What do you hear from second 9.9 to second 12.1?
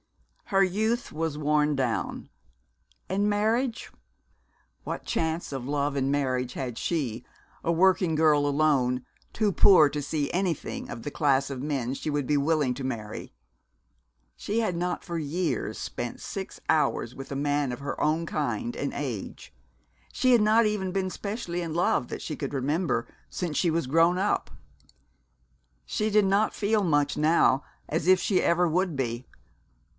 see anything of the class of men she